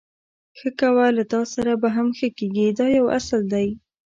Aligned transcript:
ښه 0.57 0.69
کوه 0.79 1.05
له 1.17 1.23
تاسره 1.33 1.73
به 1.81 1.89
هم 1.95 2.07
ښه 2.17 2.27
کېږي 2.37 2.67
دا 2.79 2.87
یو 2.97 3.05
اصل 3.19 3.41
دی. 3.53 3.67